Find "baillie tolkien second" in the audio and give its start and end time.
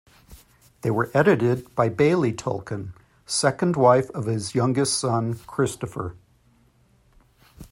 1.91-3.75